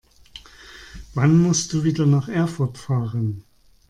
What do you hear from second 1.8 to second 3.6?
wieder nach Erfurt fahren?